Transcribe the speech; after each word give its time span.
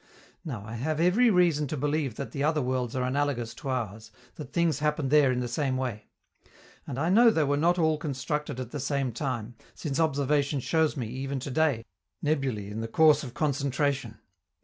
Now, 0.43 0.65
I 0.65 0.77
have 0.77 0.99
every 0.99 1.29
reason 1.29 1.67
to 1.67 1.77
believe 1.77 2.15
that 2.15 2.31
the 2.31 2.43
other 2.43 2.59
worlds 2.59 2.95
are 2.95 3.03
analogous 3.03 3.53
to 3.53 3.69
ours, 3.69 4.09
that 4.33 4.51
things 4.51 4.79
happen 4.79 5.09
there 5.09 5.31
in 5.31 5.41
the 5.41 5.47
same 5.47 5.77
way. 5.77 6.05
And 6.87 6.97
I 6.97 7.09
know 7.09 7.29
they 7.29 7.43
were 7.43 7.55
not 7.55 7.77
all 7.77 7.99
constructed 7.99 8.59
at 8.59 8.71
the 8.71 8.79
same 8.79 9.11
time, 9.11 9.53
since 9.75 9.99
observation 9.99 10.59
shows 10.59 10.97
me, 10.97 11.05
even 11.05 11.39
to 11.41 11.51
day, 11.51 11.85
nebulae 12.19 12.71
in 12.71 12.87
course 12.87 13.23
of 13.23 13.35
concentration. 13.35 14.17